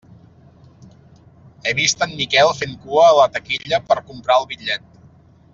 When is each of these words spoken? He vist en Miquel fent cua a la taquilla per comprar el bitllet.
He 1.65 1.75
vist 1.81 2.01
en 2.07 2.17
Miquel 2.23 2.51
fent 2.63 2.75
cua 2.87 3.05
a 3.11 3.15
la 3.21 3.29
taquilla 3.37 3.83
per 3.93 4.01
comprar 4.11 4.43
el 4.43 4.53
bitllet. 4.55 4.93